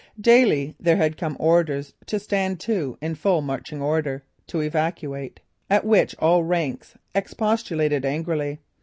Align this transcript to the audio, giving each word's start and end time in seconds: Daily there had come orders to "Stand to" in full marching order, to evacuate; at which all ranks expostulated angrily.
Daily 0.19 0.73
there 0.79 0.97
had 0.97 1.15
come 1.15 1.37
orders 1.39 1.93
to 2.07 2.17
"Stand 2.17 2.59
to" 2.61 2.97
in 3.03 3.13
full 3.13 3.41
marching 3.43 3.83
order, 3.83 4.23
to 4.47 4.59
evacuate; 4.59 5.41
at 5.69 5.85
which 5.85 6.15
all 6.17 6.43
ranks 6.43 6.95
expostulated 7.13 8.03
angrily. 8.03 8.57